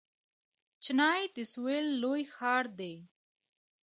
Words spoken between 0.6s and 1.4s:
چنای د